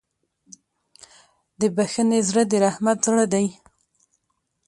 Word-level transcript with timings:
د 1.59 1.61
بښنې 1.75 2.19
زړه 2.29 2.43
د 2.51 2.53
رحمت 2.65 2.97
زړه 3.07 3.25
دی. 3.33 3.47